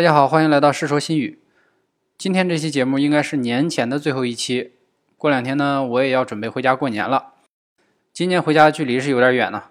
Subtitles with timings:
[0.00, 1.42] 大家好，欢迎来到《世说新语》。
[2.16, 4.72] 今天这期节目应该是年前的最后一期。
[5.18, 7.34] 过两天呢，我也要准备回家过年了。
[8.10, 9.64] 今年回家的距离是有点远呢。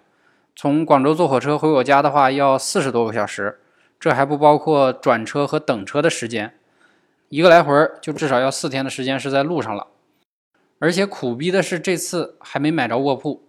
[0.54, 3.58] 从广州坐火车回我家的话，要四十多个小时，
[3.98, 6.54] 这还不包括转车和等车的时间。
[7.28, 9.88] 一个来回就至少要四天的时间是在路上了。
[10.78, 13.48] 而且苦逼的是，这次还没买着卧铺，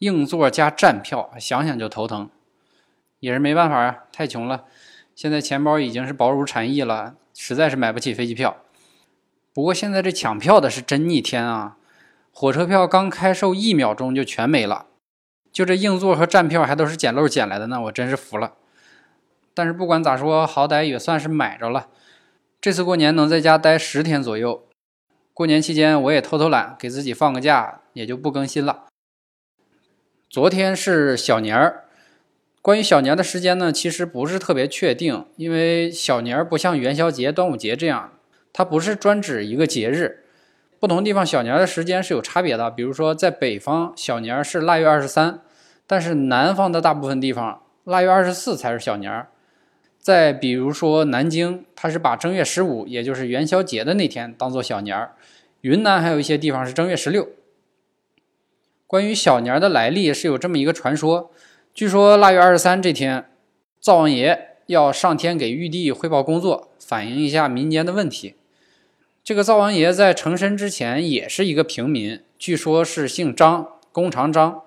[0.00, 2.28] 硬座加站票，想想就头疼。
[3.20, 4.64] 也是没办法啊，太穷了。
[5.16, 8.58] 现在钱包已经是薄如蝉翼了，实在是买不起飞机票。
[9.54, 11.78] 不过现在这抢票的是真逆天啊！
[12.30, 14.84] 火车票刚开售一秒钟就全没了，
[15.50, 18.52] 就这硬座和站票还都是捡漏捡来的呢，我真是服了。
[19.54, 21.88] 但是不管咋说，好歹也算是买着了。
[22.60, 24.68] 这次过年能在家待十天左右，
[25.32, 28.84] 过年期间我也偷偷懒，给自己放个假，也就不更新了。
[30.28, 31.84] 昨天是小年儿。
[32.66, 38.14] 关于小年的时间呢，其实不是特别确定，因为小年不像元宵节、端午节这样，
[38.52, 40.24] 它不是专指一个节日，
[40.80, 42.68] 不同地方小年的时间是有差别的。
[42.68, 45.42] 比如说，在北方小年是腊月二十三，
[45.86, 49.26] 但是南方的大部分地方腊月二十四才是小年。
[50.00, 55.08] 再比如说南京，它是把正月十五，也就是元宵节的那天当做小年
[55.60, 57.28] 云南还有一些地方是正月十六。
[58.88, 61.30] 关于小年的来历，是有这么一个传说。
[61.76, 63.26] 据说腊月二十三这天，
[63.82, 68.34] 灶王爷要上天给玉帝汇报工作，反映一下民间的问题。
[69.22, 74.62] 这个灶王爷在成身之前也是一个平民，据说是姓张，弓长张。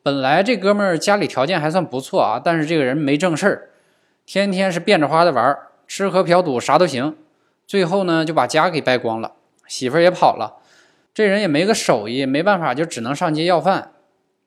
[0.00, 3.70] 本来这哥们儿家里条件还算不错啊，但是这个人没正事儿，
[4.24, 7.16] 天天是变着花的玩，吃喝嫖赌啥都行。
[7.66, 9.32] 最后呢，就把家给败光了，
[9.66, 10.58] 媳妇儿也跑了。
[11.12, 13.90] 这人也没个手艺，没办法，就只能上街要饭。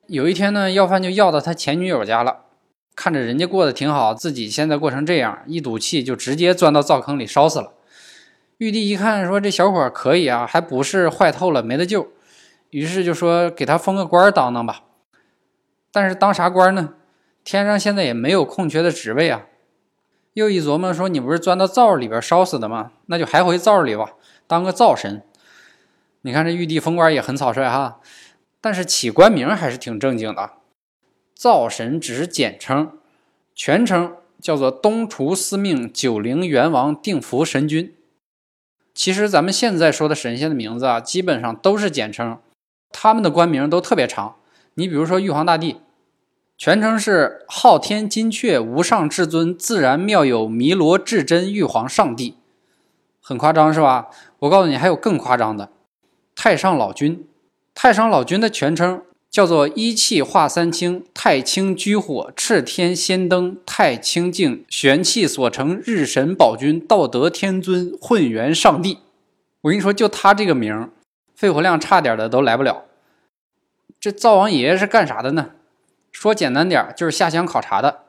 [0.08, 2.45] 有一天呢，要饭就要到他前女友家了，
[2.95, 7.73] 看着人家过得挺好，自己现在过成这样，一赌气就直接钻到灶坑里烧死了。
[8.57, 12.07] 玉帝一看，说这小伙可以啊，还不是坏透了，没得救。
[12.69, 14.84] 于是就说给他封个官当当吧。
[15.91, 16.94] 但是当啥官呢？
[17.44, 19.44] 天上现在也没有空缺的职位啊。
[20.34, 22.91] 又一琢磨，说你不是钻到灶里边烧死的吗？
[23.07, 24.12] 那就还回灶里吧，
[24.47, 25.22] 当个灶神。
[26.22, 28.00] 你看这玉帝封官也很草率哈。
[28.59, 30.51] 但是起官名还是挺正经的，
[31.35, 32.97] 灶神只是简称，
[33.56, 37.96] 全称叫做东厨司命九灵元王定福神君。
[38.94, 42.40] 其实咱们现在说的神仙的名字啊，基本上都是简称，
[42.91, 44.38] 他们的官名都特别长。
[44.73, 45.81] 你比如说玉皇大帝，
[46.57, 52.38] 全称是昊天金阙无上至尊自然妙有弥罗至真玉皇上帝，
[53.22, 54.09] 很夸张是吧？
[54.40, 55.69] 我告诉你，还有更夸张的，
[56.35, 57.28] 太上老君。
[57.80, 68.98] 太上老君的全称叫做一气化三清太清居火炽天仙灯太清净玄气所成日神宝君道德天尊混元上帝。
[69.62, 70.90] 我跟你说，就他这个名，
[71.36, 72.86] 肺活量差点的都来不了。
[74.00, 75.52] 这灶王爷是干啥的呢？
[76.12, 78.00] 说简单点，就是下乡考察的，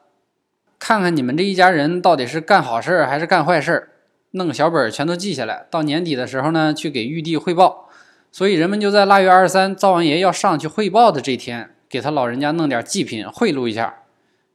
[0.79, 3.91] 看看你们这一家人到底是干好事还是干坏事
[4.31, 7.88] 弄个小本全都记下来，到年底的时候呢，去给玉帝汇报。
[8.31, 14.03] 所以人们就在腊月二十三，灶王爷要上去汇报的这天，给他老人家弄点祭品贿赂一下。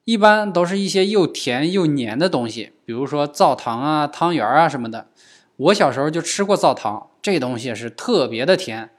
[0.05, 5.07] 一般都是一些又甜又黏的东西，比如说灶糖啊、汤圆啊什么的。
[5.55, 8.89] 我小时候就吃过灶糖，这东西是特别的甜。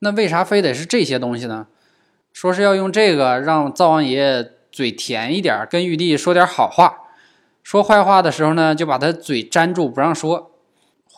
[0.00, 1.66] 那为啥非得是这些东西呢？
[2.32, 6.98] 说是要用这个让灶王爷嘴甜一点，跟玉帝说点好话。
[7.62, 10.52] 说坏话的时候呢，就把他嘴粘住不让说。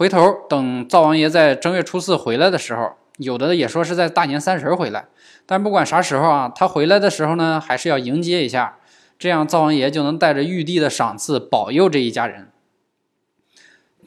[0.00, 5.08] 回头等灶王爷在正月初四回来的时候，有的也说是在大年三十回来。
[5.44, 8.78] 但不管啥时候啊，他回来的时候呢，还是要迎接一下，
[9.18, 12.48] 这样灶王爷就能带着玉帝的赏赐保佑这一家人。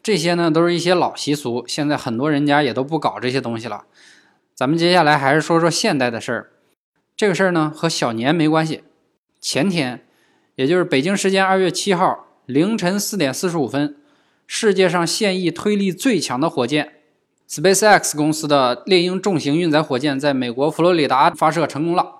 [0.02, 3.84] 这些呢，都是一些老习俗，现在很多人家也都不搞这些东西了。
[4.56, 6.50] 咱们接下来还是说说现代的事儿。
[7.16, 8.84] 这个事儿呢，和小年没关系。
[9.40, 10.04] 前天，
[10.56, 13.98] 也就是北京时间二月七号凌晨四点四十五分。
[14.46, 16.94] 世界上现役推力最强的火箭
[17.50, 22.18] ，SpaceX 公司的猎鹰重型运载火箭在美国佛罗里达发射成功了。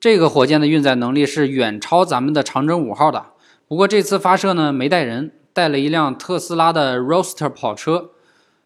[0.00, 3.26] 这个火箭的运载能力是远超咱们的长征五号的。
[3.66, 8.10] 不过这次发射呢，没带人，带了一辆特斯拉的 r o a s t e r 跑车。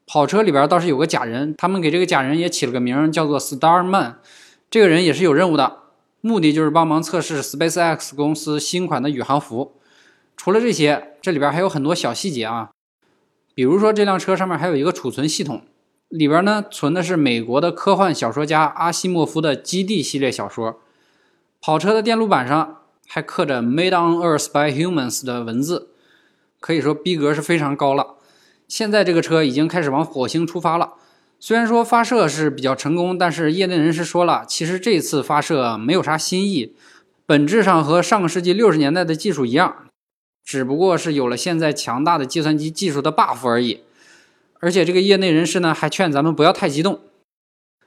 [0.07, 4.17] 跑车里边倒是有个假人，他们给这个假人也起了个名，叫做 Starman。
[4.71, 5.79] 这个人也是有任务的，
[6.21, 9.77] 目的就是帮忙测试 SpaceX 公司新款的宇航服。
[10.37, 12.71] 除了这些，这里边还有很多小细节啊。
[13.55, 15.63] 比如说，这辆车上面还有一个储存系统，
[16.09, 20.81] 里边呢存的是美国的科幻小说家阿西莫夫的《基地》系列小说。
[21.61, 25.89] 跑车的电路板上还刻着 “Made on Earth by Humans” 的文字。
[26.61, 28.15] 可以说逼格是非常高了。
[28.69, 30.95] 现在这个车已经开始往火星出发了。
[31.39, 36.75] 虽然说发射是比较成功，但是业内人士说了，其实这次发射没有啥新意，
[37.27, 39.75] 本质上和上个世纪六十年代的技术一样，
[40.44, 43.83] 只不过是有了现在强大的计算机技术的 buff 而已。
[44.61, 47.00] 而且这个业内人士呢，还劝咱们不要太激动。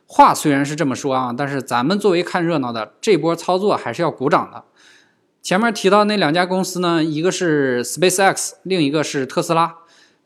[0.07, 4.65] 话虽然是这么说啊，但是咱们作为看热闹的，这波操作还是要鼓掌的。
[5.41, 9.75] 前面提到那两家公司呢，一个是 SpaceX，另一个是特斯拉。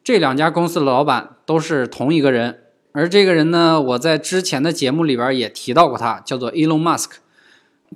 [0.04, 2.62] 这两家公司的老板都是同一个人，
[2.94, 7.12] 而这个人呢，我在之前的节目里边也提到过他，叫做 Elon Musk。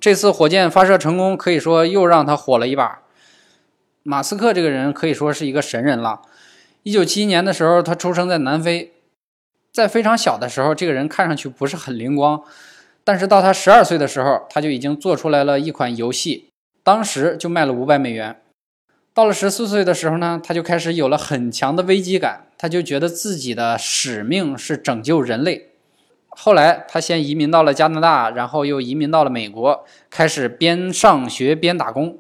[0.02, 3.03] 这次火箭发射成功，可以说又让他火了一把。
[4.04, 6.22] 马斯克这个人可以说是一个神人了。
[6.84, 8.92] 一九七一年的时候，他出生在南非，
[9.72, 12.44] 在非常小的时候，这个人看上去不是很灵光，
[13.06, 16.50] 但是到他十二岁的时候，他就已经做出来了一款游戏，
[16.84, 18.42] 当时就卖了五百美元。
[19.14, 25.70] 到了十四岁的时候呢，他就开始有了很强的危机感，他就觉得自己的使命是拯救人类。
[26.28, 32.18] 后来他先移民到了加拿大，然后又移民到了美国，开始边上学边打工，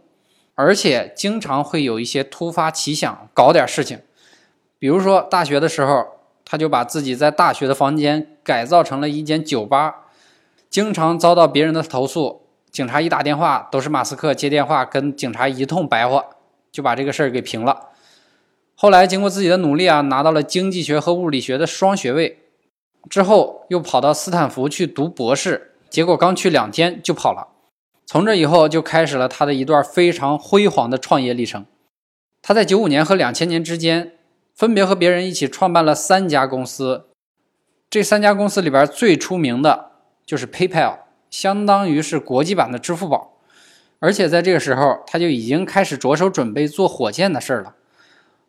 [0.56, 4.00] 而且经常会有一些突发奇想，搞点事情。
[4.78, 6.06] 比如说，大学的时候，
[6.46, 10.08] 他就把自己在大学的房间改造成了一间酒吧，
[10.70, 12.42] 经常遭到别人的投诉。
[12.72, 16.26] 警察一打电话，都是马斯克接电话，跟警察一通白话，
[16.72, 17.90] 就把这个事儿给平了。
[18.76, 22.40] 后来经过自己的努力啊，拿到了经济学和物理学的双学位，
[23.10, 27.48] 之后又跑到斯坦福去读博士，结果刚去两天就跑了。
[28.06, 31.66] 从这以后，就开始了他的一段非常辉煌的创业历程。
[32.42, 34.14] 他在九五年和两千年之间。
[34.56, 37.08] 分别和别人一起创办了三家公司，
[37.90, 39.94] 这三家公司里边最出名的
[40.28, 41.00] 就是 PayPal，
[41.32, 43.40] 相当于是国际版的支付宝。
[43.98, 47.74] 而且在这个时候，他就已经开始着手准备做火箭的事儿了。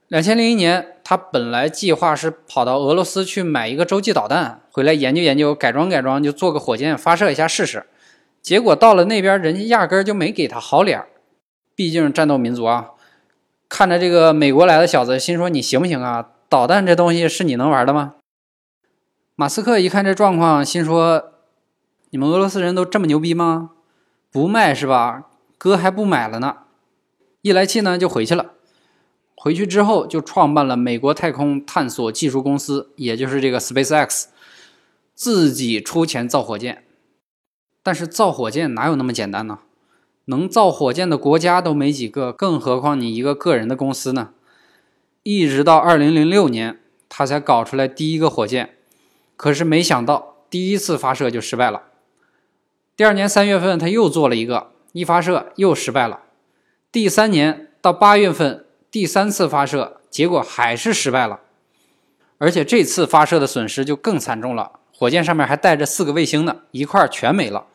[0.08, 7.86] 两千零一年，他本来计划是跑到俄罗斯去买一个洲际导弹，回来研究研究，改装改装，就做个火箭发射一下试试。
[8.44, 11.08] 结果到了那边，人家压根儿就没给他好脸儿，
[11.74, 12.90] 毕竟战斗民族啊。
[13.70, 16.28] 看着这个美国来的小子，心说：“你行不行啊？
[16.50, 18.16] 导弹这东西是你能玩的吗？”
[19.34, 21.32] 马斯克一看这状况，心说
[22.12, 23.70] ：“你们俄罗斯人都这么牛逼吗？
[24.30, 25.22] 不卖是吧？
[25.56, 26.58] 哥还不买了呢。”
[27.40, 28.50] 一来气呢，就回去了。
[29.34, 34.26] 回去之后，就创办了美国太空探索技术公司，也就是这个 SpaceX，
[35.14, 36.84] 自己出钱造火箭。
[37.84, 39.60] 但是造火箭哪有那么简单呢？
[40.24, 44.30] 能造火箭的国家都没几个，更何况你一个个人的公司呢？
[45.22, 48.76] 一直到二零零六年，他才搞出来第一个火箭，
[49.36, 51.82] 可是没想到第一次发射就失败了。
[52.96, 56.20] 第二年三月份，他又做了一个，一发射又失败了。
[56.90, 61.40] 第三年到八月份，第三次发射，结果还是失败了。
[62.38, 67.66] 而且这次发射的损失就更惨重了，火箭上面还带着四个卫星呢，一块全没了。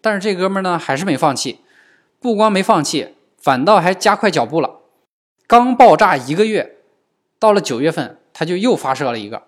[0.00, 1.60] 但是这哥们儿呢，还是没放弃，
[2.18, 4.80] 不光没放弃，反倒还加快脚步了。
[5.46, 6.76] 刚爆炸一个月，
[7.38, 9.42] 到了九月份，他就又发射了一个。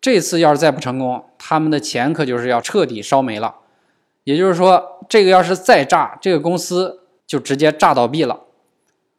[0.00, 3.56] 这次要是再不成功，他们的钱可就是要彻底烧没了。
[4.24, 8.40] 也就是说，这个要是再炸，这个公司就直接炸倒闭了。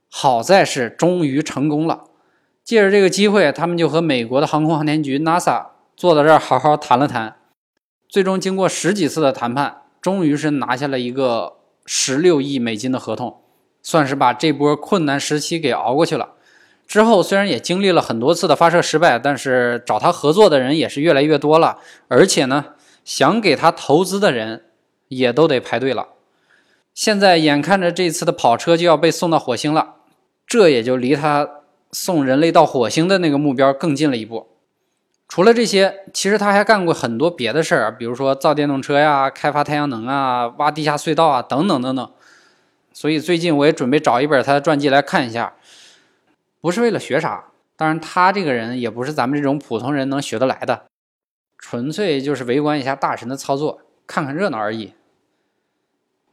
[0.09, 2.05] 好在是终于成功了。
[2.63, 7.37] 借着这个机会，他们就和美国的航空航天局 NASA 坐到这儿好好谈了谈。
[8.07, 9.80] 最终经过十几次的谈判。
[10.01, 13.41] 终于是拿下了一个十六亿美金的合同，
[13.83, 16.31] 算是把这波困难时期给熬过去了。
[16.87, 21.77] 之后虽然也经历了很多次的发射失败，但是找他合作的人也是越来越多了，
[22.09, 22.65] 而且呢，
[23.05, 24.65] 想给他投资的人
[25.07, 26.09] 也都得排队了。
[26.93, 29.95] 现在眼看着这次的跑车就要被送到火星了，
[30.45, 31.47] 这也就离他
[31.93, 34.47] 送人类到火星的那个目标更近了一步。
[35.31, 42.11] 除了这些，其实他还干过很多别的事儿，比如说造电动车呀、开发太阳能啊、挖地下隧道啊，等等等等。
[42.91, 45.53] 所以最近我也准备找一本他的传记来看一下，
[46.59, 47.45] 不是为了学啥，
[47.77, 50.87] 当然他这个人也不是咱们这种普通人能学得来的，
[51.57, 54.91] 纯粹就是围观一下大神的操作，看看热闹而已。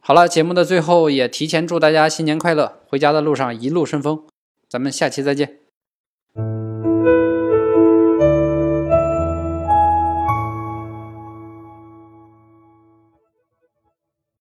[0.01, 4.25] 好了，节目的最后也提前祝大家新年快乐，回家的路上一路顺风，
[4.67, 5.58] 咱们下期再见。